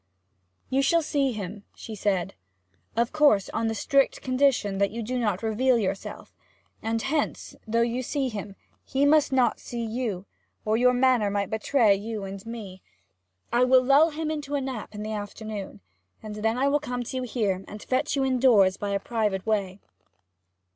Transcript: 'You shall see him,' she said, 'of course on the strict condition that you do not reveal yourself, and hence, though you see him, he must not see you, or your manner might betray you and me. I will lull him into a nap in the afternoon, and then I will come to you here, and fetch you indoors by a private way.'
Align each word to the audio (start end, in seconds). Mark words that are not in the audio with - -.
'You 0.71 0.81
shall 0.81 1.03
see 1.03 1.31
him,' 1.31 1.63
she 1.75 1.93
said, 1.93 2.33
'of 2.97 3.13
course 3.13 3.49
on 3.49 3.67
the 3.67 3.75
strict 3.75 4.19
condition 4.23 4.79
that 4.79 4.89
you 4.89 5.03
do 5.03 5.19
not 5.19 5.43
reveal 5.43 5.77
yourself, 5.77 6.33
and 6.81 6.99
hence, 7.03 7.55
though 7.67 7.83
you 7.83 8.01
see 8.01 8.27
him, 8.27 8.55
he 8.83 9.05
must 9.05 9.31
not 9.31 9.59
see 9.59 9.85
you, 9.85 10.25
or 10.65 10.75
your 10.75 10.95
manner 10.95 11.29
might 11.29 11.51
betray 11.51 11.93
you 11.93 12.23
and 12.23 12.43
me. 12.47 12.81
I 13.53 13.63
will 13.63 13.83
lull 13.83 14.09
him 14.09 14.31
into 14.31 14.55
a 14.55 14.61
nap 14.61 14.95
in 14.95 15.03
the 15.03 15.13
afternoon, 15.13 15.81
and 16.23 16.33
then 16.37 16.57
I 16.57 16.67
will 16.67 16.79
come 16.79 17.03
to 17.03 17.17
you 17.17 17.21
here, 17.21 17.63
and 17.67 17.79
fetch 17.83 18.15
you 18.15 18.25
indoors 18.25 18.77
by 18.77 18.89
a 18.89 18.99
private 18.99 19.45
way.' 19.45 19.81